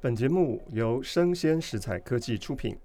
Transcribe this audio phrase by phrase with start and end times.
[0.00, 2.78] 本节目由生鲜食材科技出品。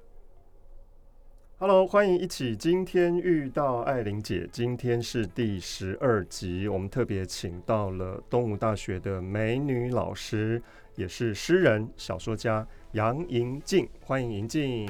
[1.59, 4.49] Hello，欢迎一起今天遇到艾琳姐。
[4.51, 10.59] 今天是第十二集，我们特别请到了东吴大学的美女老师，
[10.95, 13.87] 也是诗人、小说家杨莹静。
[14.01, 14.89] 欢迎莹静。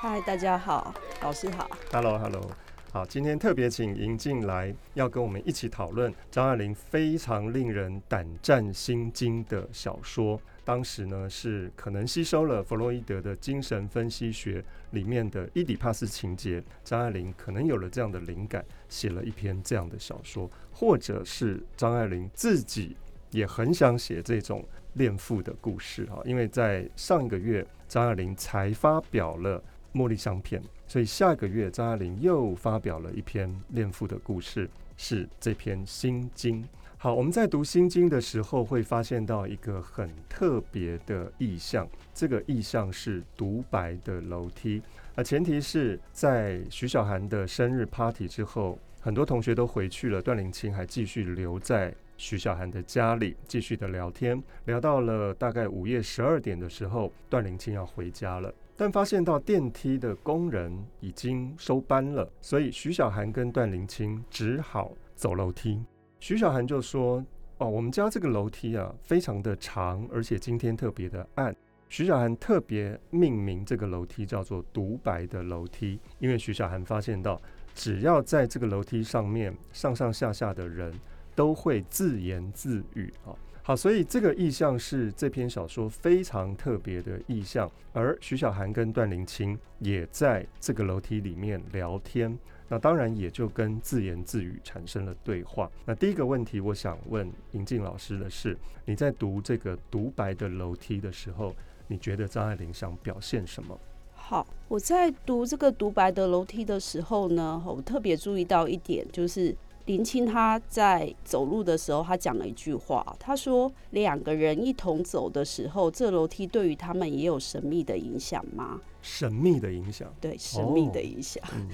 [0.00, 0.92] 嗨，大家好，
[1.22, 1.70] 老师好。
[1.92, 2.50] Hello，Hello。
[2.90, 10.40] 好，今天特别请莹静来，要跟我们一起讨论张爱玲非常令人胆战心惊的小说。
[10.64, 22.96] 当时呢，是可能吸收了弗洛伊德的精神分析学里面的伊底帕斯情节，张爱玲可能有了这样的灵感，写了一篇这样的小说，或者是张爱玲自己
[23.30, 24.64] 也很想写这种
[24.94, 26.18] 恋父的故事啊。
[26.24, 29.62] 因为在上一个月，张爱玲才发表了
[29.98, 30.60] 《茉莉香片》。
[30.86, 36.62] 所以下个月，张爱玲又发表了一篇恋父的故事，是这篇《心经》。
[37.04, 44.80] 好，我们在读《心经》的时候，会发现到一个很特别的意象，这个意象是独白的楼梯。
[45.14, 58.50] 啊，前提是在徐小涵的生日 party 之后，很多同学都回去了，段林清还继续留在徐小涵的家里，继续的聊天，聊到了大概午夜十二点的时候，段林清要回家了。
[58.78, 65.84] 但发现到电梯的工人已经收班了，所以徐小涵跟段林清只好走楼梯。
[66.24, 67.22] 徐小涵就说
[67.60, 71.54] ：“哦，我们家这个楼梯啊，非常的长，而且今天特别的暗。”
[71.90, 77.38] 徐小涵特别命名这个楼梯叫做“独白的楼梯”，因为徐小涵发现到，
[77.74, 80.90] 只要在这个楼梯上面上上下下的人
[81.34, 83.36] 都会自言自语啊。
[83.62, 95.70] 好，所以这个意象是这篇小说非常特别的意象，而徐小涵跟段林清也在这个楼梯里面聊天，那当然也就跟自言自语产生了对话。
[95.84, 101.54] 那第一个问题，我想问银静老师的是，你在读这个独白的楼梯的时候，
[101.86, 103.78] 你觉得张爱玲想表现什么？
[104.14, 109.54] 好，我在读这个独白的楼梯的时候呢，我特别注意到一点，就是。
[109.86, 121.44] 林清他在走路的时候，他讲了一句话，他说：“两个人一同走的时候，这楼梯对于他们也有神秘的影响吗？”神秘的影响，对，神秘的影响。
[121.44, 121.68] 哦，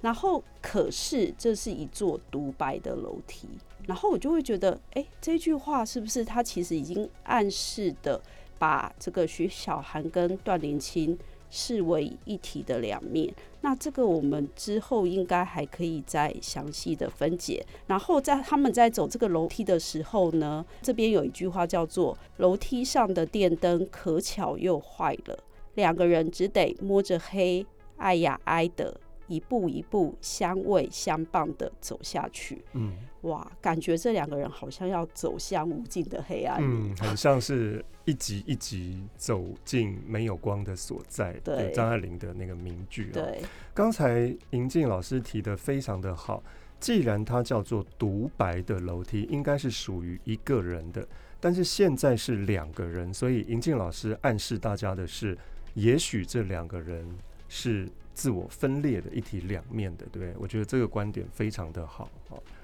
[0.00, 3.46] 然后，可是这是一座独白的楼梯，
[3.86, 8.20] 然后我就会觉得，哎，这句话是不是他其实已经暗示的
[8.58, 11.16] 把这个徐小涵跟段林清
[11.52, 17.62] 视为一体的两面，那这个我们之后应该还可以再详细的分解。
[17.86, 25.38] 然后在他们在走这个楼梯的时候呢，这边有一句话叫做“楼梯上的电灯可巧又坏了，
[25.74, 27.66] 两个人只得摸着黑，
[27.98, 28.98] 哎呀哎的。”
[29.28, 32.92] 一步一步相偎相伴的走下去，嗯，
[33.22, 41.32] 哇，感觉这两个人好像要走向无尽的黑暗，嗯，很像是一集一集走进没有光的所在。
[41.44, 43.14] 对，张爱玲的那个名句啊。
[43.14, 43.42] 对，
[43.72, 46.42] 刚才银静老师提的非常的好，
[46.80, 51.06] 既然它叫做独白的楼梯，应该是属于一个人的，
[51.40, 55.36] 但是现在是两个人，所以银静老师暗示大家的是，
[55.74, 57.06] 也许这两个人
[57.48, 57.88] 是。
[58.14, 62.10] 自我分裂的一体两面的，对，我觉得这个观点非常的好。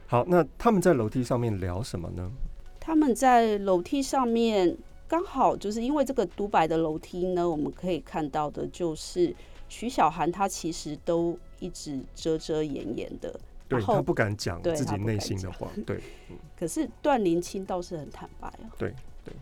[0.07, 2.31] 好，那他们在楼梯上面聊什么呢？
[2.79, 4.77] 他们在楼梯上面
[5.09, 9.35] 刚好就是因为这个独白的楼梯呢，我们可以看到的就是
[9.69, 16.01] 徐小涵他其实都一直遮遮掩掩的，对，他不敢讲自己内心的话， 对。
[16.59, 18.95] 可是段林清倒是很坦白哦，对。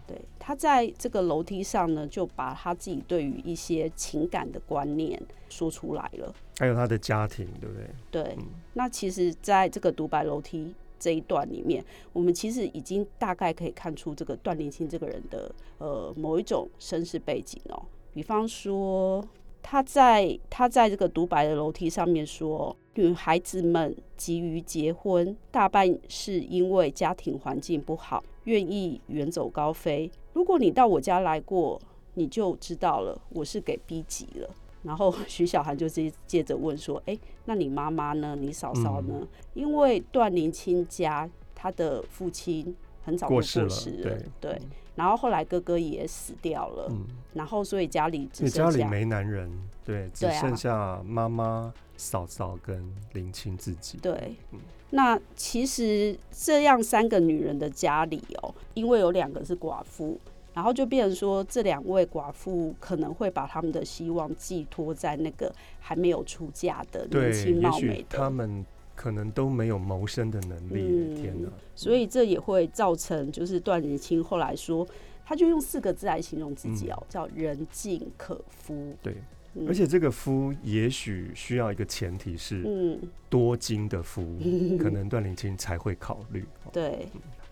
[0.05, 7.89] 对，他在这个楼梯上呢，就把他自己对于一些情感的观念说出来了，还有他的家庭，对不对？
[8.11, 10.75] 对，嗯、那其实，在这个独白楼梯
[11.07, 17.81] 这一段里面，我们其实已经大概可以看出这个段林清这个人的呃某一种身世背景哦，
[18.13, 19.25] 比方说。
[19.69, 30.09] 他在他在这个独白的楼梯上面说，女孩子们急于结婚，大半是因为家庭环境不好，愿意远走高飞。
[30.35, 31.81] 如果你到我家来过，
[32.15, 34.49] 你就知道了，我是给逼急了。
[34.87, 38.37] 然后 徐小涵就接接着问说：“哎，那你妈妈呢？
[38.39, 39.15] 你嫂嫂呢？
[39.21, 42.75] 嗯、因为段林清家他的父亲
[43.05, 44.25] 很早就过世了，世了对。
[44.41, 44.63] 对”
[44.95, 47.05] 然后后来哥哥也死掉了，嗯、
[47.35, 49.51] 然后所以家里只剩下家里没男人，
[49.85, 53.99] 对，只剩下妈妈、嫂嫂跟林清自己。
[53.99, 60.19] 对，嗯、那其实这样三个女人的家里哦，因为有两个是寡妇，
[60.57, 68.67] 然后就变成说这两位寡妇可能会把他们的希望寄托在那个还没有出嫁的年轻貌美的他们。
[68.97, 71.51] 可能都没有谋生的能力，嗯、天哪！
[71.75, 74.89] 所以这也会造成，就是段林清后来说，
[75.23, 78.97] 他就用四个字来形容自己哦，嗯、叫人尽可夫。
[79.03, 79.17] 对，
[79.53, 82.99] 嗯、而且这个夫也许需要一个前提是，嗯，
[83.29, 86.43] 多金的夫，嗯、 可能段灵清才会考虑。
[86.73, 87.07] 对，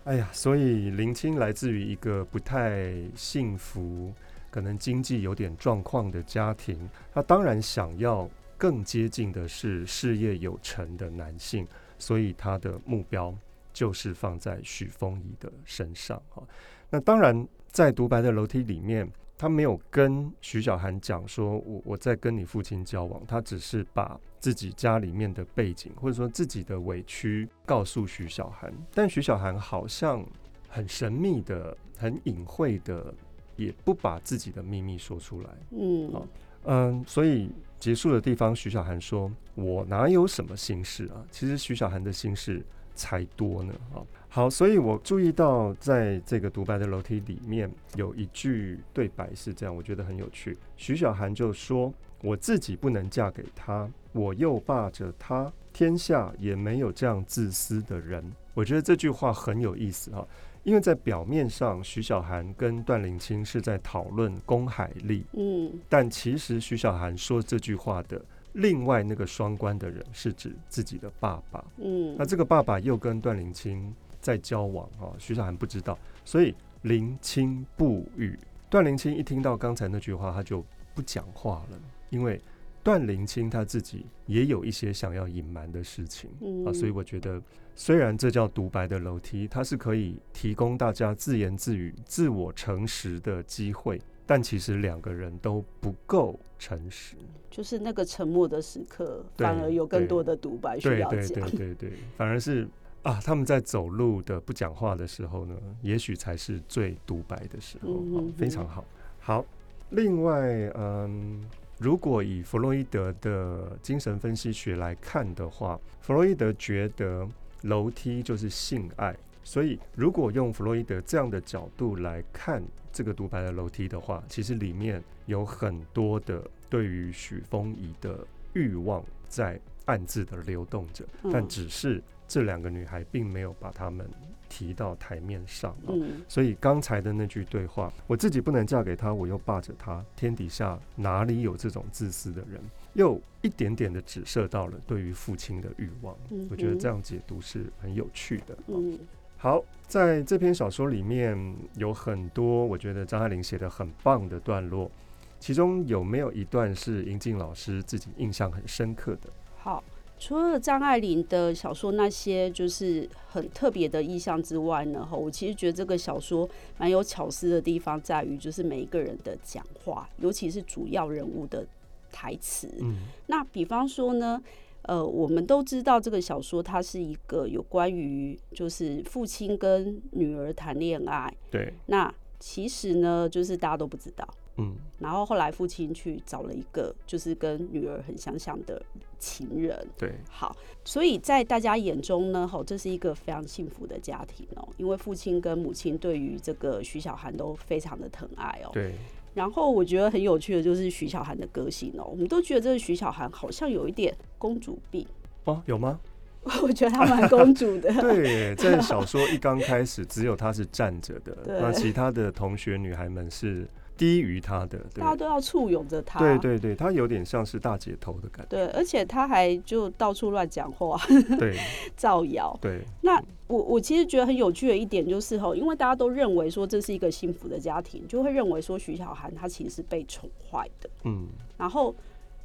[0.05, 4.13] 哎呀，所以林青来自于一个不太幸福，
[4.51, 11.67] 可能经济有点状况的家庭，他当然想要更接近的是事业有成的男性，
[11.99, 13.35] 所以他的目标
[13.73, 16.43] 就是放在许风仪的身上哈。
[16.91, 17.47] 那当然。
[17.75, 19.05] 在独白的楼梯里面，
[19.45, 30.25] 他没有跟徐小涵讲说我我在跟你父亲交往，他只是把自己家里面的背景或者说自己的委屈告诉徐小涵，但徐小涵好像
[30.67, 33.13] 很神秘的、很隐晦的，
[33.57, 35.51] 也不把自己的秘密说出来。
[35.73, 36.27] 嗯，好，
[36.63, 42.65] 嗯，所以结束的地方，徐小涵说：“我哪有什么心事啊？”其实徐小涵的心事
[42.95, 44.01] 才多呢，啊。
[44.35, 50.59] 好，所以我注意到，在这个独白的楼梯里面有一句对白是这样，我觉得很有趣。
[50.77, 60.27] 徐小涵就说：“我自己不能嫁给他，我又霸着他，天下也没有这样自私的人。”我觉得这句话很有意思哈，
[60.65, 68.21] 因为在表面上，徐小涵跟段林清是在讨论龚海丽，嗯，但其实徐小涵说这句话的
[68.55, 73.95] 另外那个双关的人是指自己的爸爸，嗯，那这个爸爸又跟段林清。
[74.25, 78.39] 在交往啊，徐小涵不知道，所以林清不语。
[78.71, 81.79] 段林清一听到刚才那句话，他就不讲话了，
[82.09, 82.41] 因为
[82.83, 86.31] 段林清他自己也有一些想要隐瞒的事情
[86.67, 87.41] 啊，所以我觉得，
[87.77, 97.17] 虽然这叫独白的楼梯，它是可以提供大家自言自语、自我诚实的机会，但其实两个人都不够诚实，
[97.51, 101.11] 就是那个沉默的时刻，反而有更多的独白需要讲。
[101.11, 102.67] 对对对对对，反而是。
[103.05, 108.83] 啊，他们在走路的不讲话的时候呢，也许才是最独白的时候，嗯哼哼，非常好。
[109.21, 109.45] 好，
[109.91, 110.41] 另外，
[110.75, 111.45] 嗯，
[111.79, 117.29] 如果以弗洛伊德的精神分析学来看的话，弗洛伊德觉得
[117.65, 132.03] 楼梯就是性爱，所以如果用弗洛伊德这样的角度来看这个独白的楼梯的话，其实里面有很多的对于许风仪的欲望在暗自的流动着，但只是。
[132.35, 134.05] 这两个女孩并没有把他们
[134.49, 142.61] 提到台面上，嗯，所以刚才的那句对话，我自己不能嫁给他，我又霸着他，天底下哪里有这种自私的人？
[142.95, 146.13] 又一点点的指涉到了对于父亲的欲望，
[146.51, 148.59] 我觉得这样解读是很有趣的。
[148.67, 148.99] 嗯，
[149.37, 151.39] 好，在这篇小说里面
[151.77, 154.91] 有很多我觉得张爱玲写的很棒的段落，
[155.39, 159.31] 其中有没有一段是银静老师自己印象很深刻的？
[159.57, 159.85] 好。
[160.25, 166.49] 除了张爱玲的小说那些就是很特别的意象之外呢，哈，我其实觉得这个小说
[166.79, 171.67] 蛮有巧思的地方在于，就是每一个人的讲话，尤其是主要人物的
[172.11, 172.71] 台词。
[172.81, 174.43] 嗯，那比方说呢，
[174.85, 181.31] 呃，我们都知道这个小说它是一个有关于就是父亲跟女儿谈恋爱。
[181.51, 181.71] 对。
[181.85, 182.11] 那
[182.41, 184.27] 其实呢，就是大家都不知道。
[184.57, 188.81] 嗯，然后后来父亲去找了一个就是跟女儿很相像的
[189.19, 190.55] 情人，对，好，
[190.85, 198.95] 所以在大家眼中呢，吼，这是一个非常幸福的家庭哦，因为父亲跟母亲对于这个徐小涵都非常的疼爱哦，对。
[199.35, 205.05] 然后我觉得很有趣的就是徐小涵的个性哦，我们都觉得这个徐小涵好像有一点公主病
[205.43, 205.99] 哦，有吗？
[206.63, 213.67] 我觉得她蛮公主的， 对，在小说一刚开始，只有她是站着的， 那其他的同学女孩们是。
[213.97, 216.19] 低于他的，大家都要簇拥着他。
[216.19, 218.57] 对对对，他有点像是大姐头的感觉。
[218.57, 221.01] 对，而且他还就到处乱讲话，
[221.39, 221.57] 对，
[221.97, 222.57] 造谣。
[222.61, 230.91] 对，那我我其实觉得很有趣的一点就是吼，因为大家都认为说这是一个幸福的家庭，就会认为说徐小涵他其实是被宠坏的。
[231.05, 231.95] 嗯，然后。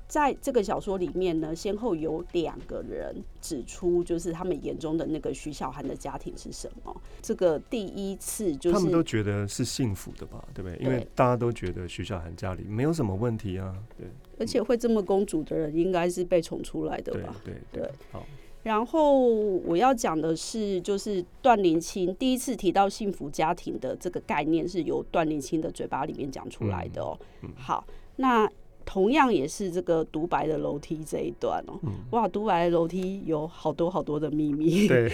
[0.10, 7.02] 在这个小说里面呢，先后有两个人指出，就是他们眼中的那个徐小涵的家庭是什么。
[7.22, 10.80] 这个第一次就是他们都觉得是幸福的吧，对不对？
[10.80, 14.08] 因为大家都觉得徐小涵家里没有什么问题啊，对。
[14.40, 17.36] 而且会这么公主的人，应该是被宠出来的吧？
[17.46, 17.88] 对对。
[18.12, 18.26] 好。
[18.64, 27.16] 然后我要讲的是，就是段林清第一次提到幸福家庭的这个概念，是由段林清的嘴巴里面讲出来的哦。
[27.44, 27.86] 嗯嗯、好，
[28.16, 28.50] 那。
[28.92, 34.88] 同样也是这个独白的楼梯这一段哦，嗯、哇，独白的楼梯有好多好多的秘密。
[34.88, 35.08] 对，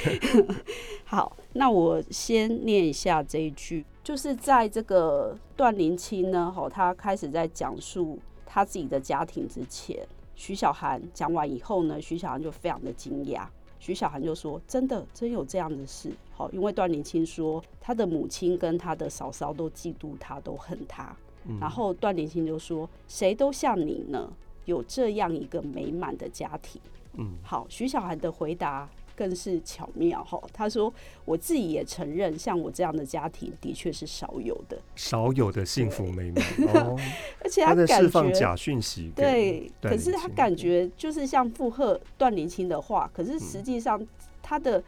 [1.03, 13.45] 好，那我先念一下这一句，就是在这个段林清呢，吼，他开始在讲述他自己的家庭之前，徐小涵讲完以后呢，徐小涵就非常的惊讶，
[13.77, 21.13] 徐小涵就说：“真的，真有这样的事。”好，因为段林清说他的母亲跟他的嫂嫂都嫉妒他，都恨他。
[21.47, 24.31] 嗯、然后段灵清就说：“谁都像你呢，
[24.65, 26.81] 有这样一个美满的家庭。”
[27.17, 30.41] 嗯，好，徐小涵的回答更是巧妙哈。
[30.51, 36.75] 他说：“我自己也承认，像我这样的家庭的确是少有的，少有的幸福美满。
[36.75, 36.95] 哦”
[37.43, 44.05] 而且他感觉释放假讯息，对，可是他感觉就是像附和段灵清的话，可是实际上
[44.41, 44.83] 他的。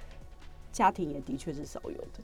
[0.70, 2.24] 家庭也的确是少有的，嗯，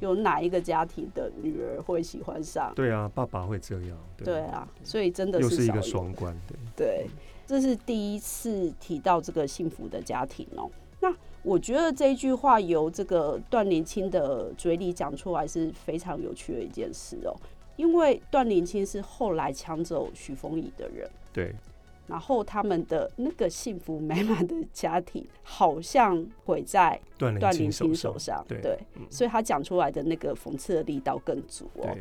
[0.00, 2.72] 有哪一个家庭的女儿会喜欢上？
[2.74, 7.06] 对啊，爸爸会这样，对，对啊，所以真的是，是一个双关，对，对，
[7.46, 10.70] 这是第一次提到这个幸福的家庭哦。
[11.00, 17.34] 那我觉得这一句话由这个段林清的嘴里讲出来是非常有趣的一件事哦，
[17.76, 21.54] 因为段林清是后来抢走许丰仪的人，对。
[22.10, 28.44] 然后他们的那个幸福美满的家庭，好像毁在段林清手上。
[28.48, 28.76] 对，
[29.08, 31.96] 所以他讲出来的那个讽刺的力道更足哦。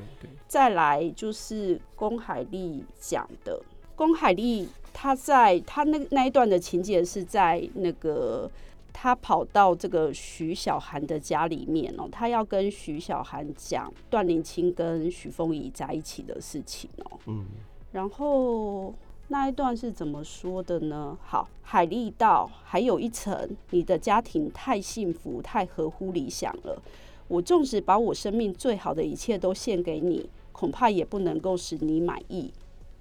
[0.47, 3.61] 再来就是龚海丽讲的，
[3.95, 8.49] 龚海丽他在他那那一段的情节是在那个
[8.91, 17.19] 他跑到这个徐小涵的家里面哦，他要跟徐小涵讲段林清跟许凤仪在一起的事情哦。
[17.27, 17.45] 嗯，
[17.91, 18.91] 然后。
[19.31, 21.15] 那一段是怎么说的呢？
[21.23, 26.81] 好，海力道，还有一层，你的家庭太幸福，太合乎理想了。
[27.27, 32.51] 我纵使把我生命最好的一切都献给你，恐怕也不能够使你满意。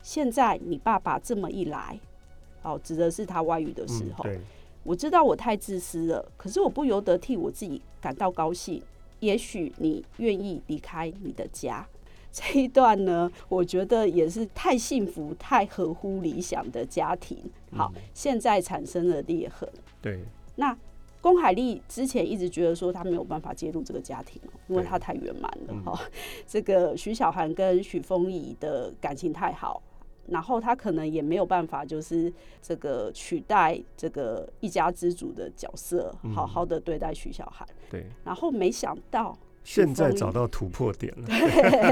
[0.02, 1.98] 现在你爸爸这么一来，
[2.62, 4.22] 哦，指的是他外遇的时候。
[4.26, 4.38] 嗯，
[4.84, 8.82] 我知道我太自私了，可是我不由得替我自己感到高兴。
[9.20, 11.88] 也许你愿意离开你的家。
[12.38, 17.38] 这一段呢， 我觉得也是太幸福、太合乎理想的家庭。
[17.72, 19.68] 好，嗯、现在产生了裂痕。
[20.00, 20.20] 对，
[20.54, 20.76] 那
[21.20, 26.00] 龚海丽之前一直觉得说她没有办法介入这个家庭，因为她太圆满了哈。
[26.00, 26.10] 嗯、
[26.46, 29.82] 这个徐小涵跟许丰仪的感情太好，
[30.28, 37.66] 然后他可能也没有办法，就是这个取代这个一家之主的角色，好好的对待徐小涵。
[37.90, 39.36] 对，然后没想到。
[39.70, 41.28] 现在找到突破点了，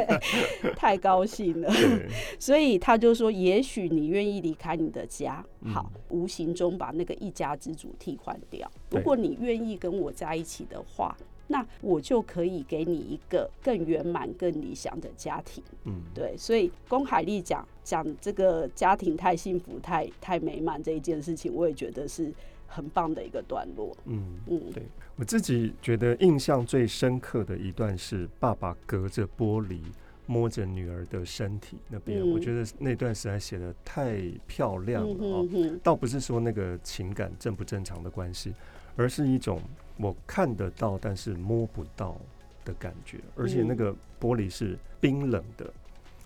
[0.74, 1.70] 太高兴了。
[2.40, 8.66] 所以他就说：“也许你愿意离开你的家，好，无形中把那个一家之主替换掉。
[8.90, 11.14] 如果你愿意跟我在一起的话，
[11.48, 16.34] 那我就可以给你一个更圆满、更理想的家庭。”嗯，对。
[16.38, 22.32] 所以龚海丽讲讲这个家庭太幸福、太太美满这一件事情，我也觉得是。
[22.66, 23.96] 很棒的一个段落。
[24.04, 24.82] 嗯嗯，对
[25.16, 29.80] 我自己觉得印象最深刻的一段是爸爸隔着玻璃
[30.26, 35.16] 摸着女儿的身体那边，嗯、我觉得那段实在写的太漂亮了哦。
[35.18, 38.52] 嗯、哼哼倒不是说那个情感正不正常的关系，
[38.96, 39.60] 而是一种
[39.96, 42.16] 我看得到但是摸不到
[42.64, 45.72] 的感觉，而且那个玻璃是冰冷的，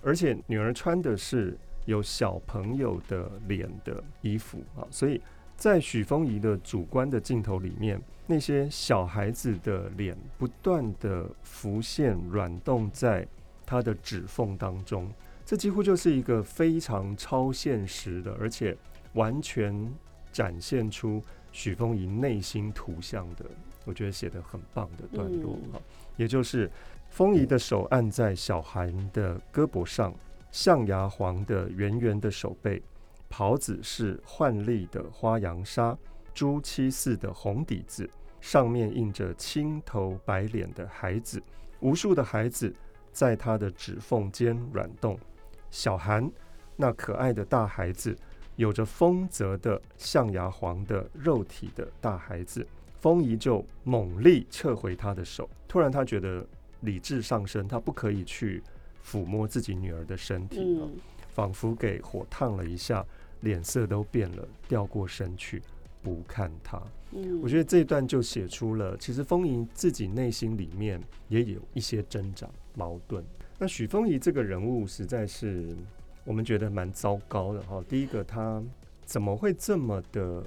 [0.02, 5.20] 而且女儿穿的是有小朋友的脸的衣服啊，所以。
[5.60, 13.28] 在许丰仪的主观的镜头里面，那些小孩子的脸不断的浮现、软动在
[13.66, 15.12] 他的指缝当中，
[15.44, 18.74] 这几乎就是一个非常超现实的，而且
[19.12, 19.92] 完全
[20.32, 23.44] 展现出许丰仪内心图像的，
[23.84, 25.82] 我觉得写得很棒的段落哈，嗯、
[26.16, 26.70] 也就是
[27.10, 30.14] 风仪的手按在小韩的胳膊上，
[30.50, 32.82] 象牙黄的圆圆的手背。
[33.30, 35.96] 袍子是焕丽的花洋纱，
[36.34, 38.10] 朱漆似的红底子，
[38.40, 41.40] 上面印着青头白脸的孩子，
[41.78, 42.74] 无数的孩子
[43.12, 45.18] 在他的指缝间软动。
[45.70, 46.28] 小涵，
[46.76, 48.14] 那可爱的大孩子，
[48.56, 52.66] 有着丰泽的象牙黄的肉体的大孩子，
[52.98, 55.48] 风仪就猛力撤回他的手。
[55.68, 56.44] 突然，他觉得
[56.80, 58.60] 理智上升，他不可以去
[59.04, 60.88] 抚摸自己女儿的身体了，
[61.28, 63.06] 仿佛给火烫了一下。
[63.40, 65.62] 脸色都变了，掉过身去，
[66.02, 66.80] 不看他。
[67.12, 73.24] 嗯，我觉得这一段就写出了，其实丰仪自己内心里面也有一些挣扎、矛盾。
[73.58, 75.74] 那许丰仪这个人物实在是
[76.24, 77.82] 我们觉得蛮糟糕的哈。
[77.88, 78.62] 第一个，他
[79.04, 80.44] 怎么会这么的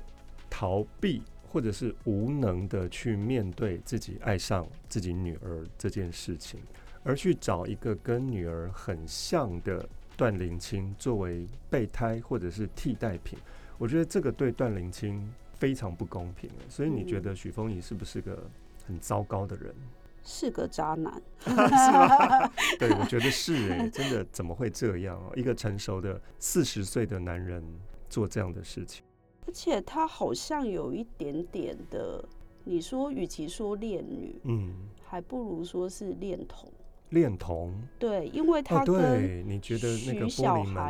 [0.49, 1.21] 逃避，
[1.51, 6.59] 或者是无能的去面对自己爱上自己女儿这件事情，
[7.03, 9.87] 而去找一个跟女儿很像的。
[10.23, 13.37] 段灵清作为备胎或者是替代品，
[13.77, 16.49] 我觉得这个对段灵清非常不公平。
[16.69, 18.41] 所以你觉得许峰仪是不是个
[18.87, 19.75] 很糟糕的人？
[20.23, 22.49] 是个渣男， 是吗？
[22.79, 25.21] 对，我觉得是哎、欸，真的怎么会这样？
[25.35, 27.61] 一个成熟的四十岁的男人
[28.09, 29.03] 做这样的事情，
[29.45, 32.23] 而且他好像有一点点的
[32.63, 36.71] 你说，与其说恋女，嗯，还不如说是恋童。
[37.13, 39.87] 恋童，对，因为他跟、哦、你觉得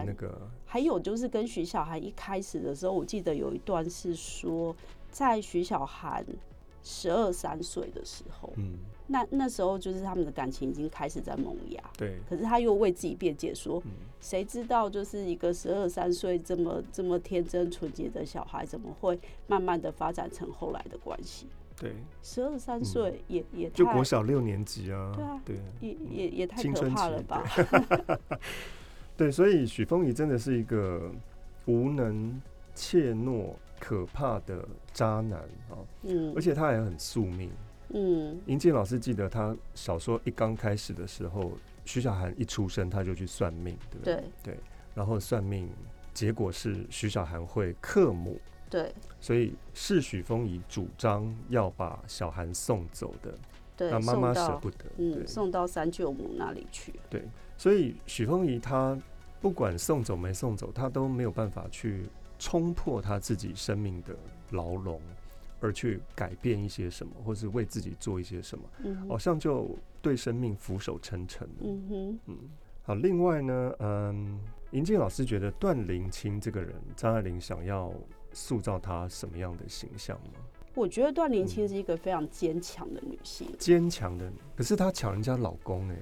[0.06, 4.75] 那个还有就是跟徐小涵一开始的时候，我记得有一段是说，
[5.12, 6.25] 在徐小涵
[6.82, 8.77] 十二三岁的时候，嗯，
[9.08, 13.84] 那那时候就是他们的感情已经开始在萌芽，对，可是他又为自己辩解说，
[14.22, 21.48] 谁、嗯、知道就是一个十二三岁这么这么天真纯洁的小孩，怎么会慢慢的发展成后来的关系？
[21.80, 27.44] 对，十二三岁也、嗯、也就国小六年级啊，对啊，对，也也也太可怕了吧？
[27.56, 28.18] 对，
[29.18, 31.12] 对，所以许峰仪真的是一个
[31.65, 32.42] 无能、
[32.75, 35.39] 怯懦、可怕的渣男
[35.70, 35.77] 啊！
[36.03, 37.50] 嗯，而且他还很宿命。
[37.89, 41.51] 嗯，英静老师记得他小说一刚开始的时候，
[41.86, 44.15] 徐小涵一出生他就去算命，对不对？
[44.15, 44.58] 对，对，
[44.96, 45.70] 然后算命
[46.13, 48.39] 结果是徐小涵会克母。
[48.74, 53.38] 对，所以是许峰仪主张要把小韩送走的，
[53.77, 56.92] 对，那妈妈舍不得，嗯，送到三舅母那里去。
[57.08, 57.24] 对，
[57.56, 59.00] 所以许峰仪他
[59.39, 64.15] 不管送走没送走，他都没有办法去冲破他自己生命的
[64.50, 65.00] 牢笼，
[65.62, 69.70] 而去改变一些什么，或是为自己做一些什么，嗯，好像就
[70.01, 71.48] 对生命俯首称臣。
[71.62, 72.38] 嗯哼，嗯，
[72.82, 74.39] 好，另外呢，嗯，
[74.72, 77.94] 银静老师觉得段林清这个人，张爱玲想要。
[78.34, 80.42] 塑造她什么样的形象吗？
[80.75, 84.32] 我觉得段林清是一个非常坚强的女性，坚强的。
[84.56, 85.96] 可是她抢人家老公哎，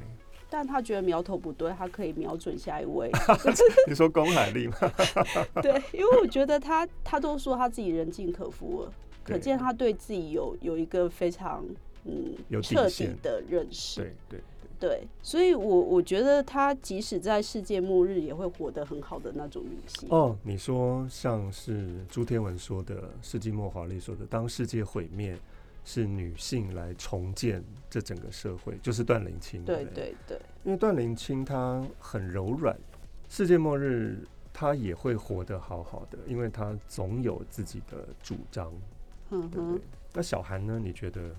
[0.49, 3.11] 但她觉得苗头不对，她可以瞄准下一位。
[3.85, 4.75] 你说龚海丽吗？
[5.61, 11.65] 对，因为我觉得她她都说她自己人尽可夫了，可见她对自己有有一个非常
[12.05, 12.33] 嗯
[12.63, 13.99] 彻底的认识。
[14.01, 14.39] 对对。
[14.81, 20.09] 对，所以我，我我觉得他即使在世界末日，也会活得很好的那种女性。
[20.09, 25.37] 哦，你说像是朱天文说的，《世纪末华丽》说的，当世界毁灭，
[25.85, 29.63] 是女性来重建这整个社会，就是段灵清。
[29.63, 32.75] 对对对，因为段灵清她很柔软，
[33.29, 34.17] 世界末日
[34.51, 38.73] 她也会活得好好的，因为她总有自己的主张。
[39.29, 39.79] 嗯哼，
[40.11, 40.79] 那小韩呢？
[40.83, 41.29] 你觉得？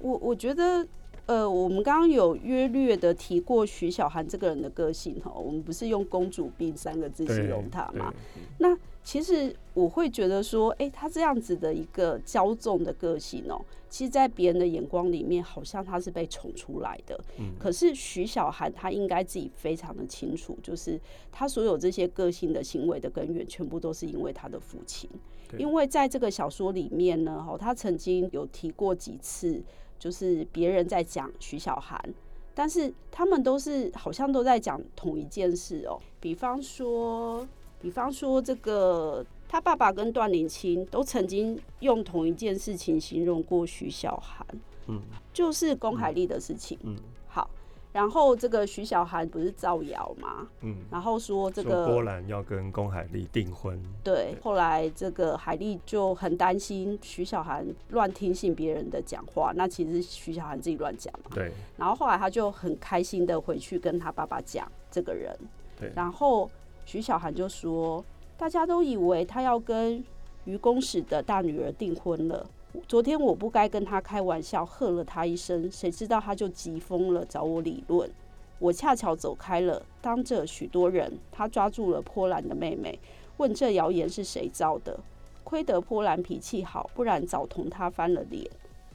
[0.00, 0.84] 我我觉得。
[1.28, 8.10] 呃，我们刚刚有约略的提过徐小涵这个人的个性哈，我们不是用公主病三个字形容她吗？
[8.58, 13.60] 那其实我会觉得说，哎、欸，她这样子的一个骄纵的个性哦，
[13.90, 17.20] 其实，在别人的眼光里面，好像她是被宠出来的。
[17.38, 17.52] 嗯。
[17.58, 20.98] 可是徐小涵她应该自己非常的清楚，就是
[21.30, 25.10] 她所有这些个性的行为的根源，全部都是因为她的父亲。
[25.58, 29.62] 因为在这个小说里面呢，哈，她曾经有提过几次。
[29.98, 32.00] 就是别人在讲徐小涵，
[32.54, 35.98] 但是他们都是好像都在讲同一件事哦。
[36.20, 37.46] 比方说，
[37.80, 44.46] 比方说这个他爸爸跟段林清都曾经用同一件事情形容过徐小涵，
[44.86, 45.00] 嗯，
[45.32, 46.96] 就是龚海丽的事情，嗯。
[47.98, 50.46] 然后这个徐小涵不是造谣嘛？
[50.60, 53.76] 嗯，然后说这个波兰要跟龚海丽订婚。
[54.04, 61.30] 对，后来这个海丽就很担心徐小涵乱听信别人的讲话，那其实徐小涵自己乱讲嘛。
[61.34, 61.50] 对。
[61.76, 65.36] 然后后来他就很开心的回去跟他爸爸讲这个人。
[65.76, 65.92] 对。
[65.96, 66.48] 然后
[66.84, 68.04] 徐小涵就说，
[68.36, 70.04] 大家都以为他要跟
[70.44, 72.46] 于公使的大女儿订婚了。
[72.86, 78.10] 昨天我不该跟他开玩笑，喝了他一声，谁知道他就急疯了，找我理论。
[78.58, 82.98] 我恰巧走开了，当着许多人，他抓住了波兰的妹妹，
[83.38, 84.98] 问这谣言是谁造的。
[85.44, 88.44] 亏得波兰脾气好，不然早同他翻了脸。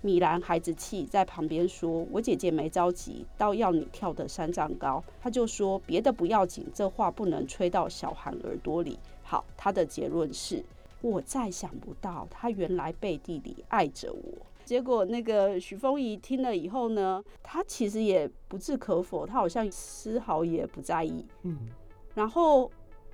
[0.01, 10.63] 米兰孩子气，在旁边说：“我姐姐没着急，倒要你跳得三丈高。”他就说：“别的不要紧，这话不能吹到小韩耳朵里。”好，他的结论是。
[11.03, 14.45] 我再想不到，他原来背地里爱着我。
[14.63, 21.25] 结果那个许峰仪听了以后呢，他其实也不置可否，他好像丝毫也不在意。
[21.41, 21.57] 嗯，
[22.15, 22.71] 然后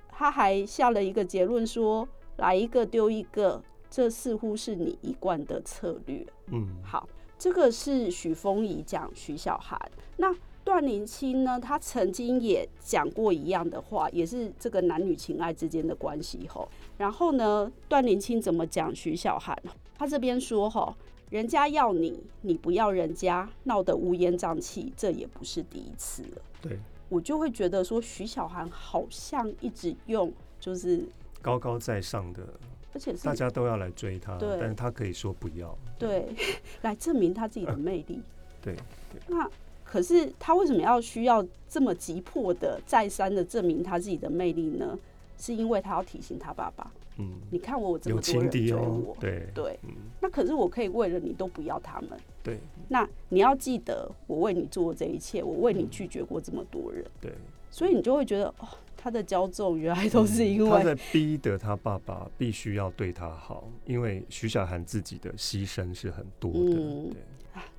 [0.08, 9.76] 他还下了一个结论说：“来一个丢一个，这似乎是你一贯的策略。”嗯，好，这个是许峰仪讲徐小涵。
[10.16, 10.32] 那
[10.70, 16.68] 段林清呢，他曾经也讲过一样的话，也是这个男女情爱之间的关系吼。
[16.96, 19.60] 然后呢，段林清怎么讲徐小涵？
[19.98, 20.94] 他这边说吼，
[21.28, 26.42] 人家要你，你不要人家，闹得乌烟瘴气，这也不是第一次了。
[26.62, 26.78] 对，
[27.08, 31.04] 我就会觉得说，徐小涵好像一直用就是
[31.42, 32.46] 高高在上的，
[32.94, 36.28] 而且是大家都要来追他，但是他可以说不要，对，
[36.82, 38.22] 来证明他自己的魅力。
[38.62, 38.76] 对，
[39.12, 39.50] 对，那。
[39.90, 44.96] 可是他为什么要需要这么急迫的再三的证明他自己的魅力呢？
[45.36, 49.48] 是因为他要提醒他爸爸，嗯，你看我有这么有多人情敌哦追我，，对。
[49.52, 52.10] 对，嗯，那可是我可以为了你都不要他们，
[52.42, 52.58] 对。
[52.88, 57.32] 那你要记得我为你做这一切，我为你拒绝过这么多人，对，
[57.70, 67.10] 所以你就会觉得哦，他的骄纵原来都是因为他在逼得他爸爸必须要对他好，因为徐小涵自己的牺牲是很多的，嗯。
[67.10, 67.22] 对。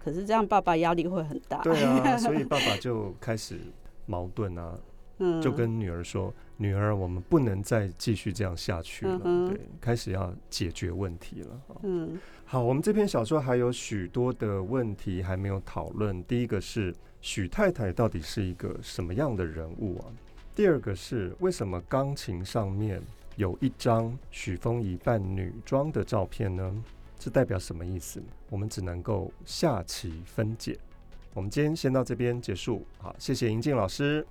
[0.03, 3.59] 可是这样爸爸压力会很大，对啊，所以爸爸就开始
[4.05, 4.77] 矛盾啊，
[5.19, 9.21] 嗯，就跟女儿说：“女儿，我们不能再继续这样下去了。
[9.23, 11.61] 嗯对，开始要解决问题了。
[11.83, 16.23] 嗯好，我们这篇小说还有许多的问题还没有讨论。
[16.23, 20.05] 第一个是许太太到底是一个什么样的人物啊？
[20.55, 23.01] 第二个是为什么钢琴上面
[23.37, 26.83] 有一张许峰仪扮女装的照片呢？
[27.23, 28.19] 这代表什么意思？
[28.49, 30.75] 我们只能够下期分解。
[31.35, 32.83] 我们今天先到这边结束。
[32.97, 34.25] 好，谢谢银静老师。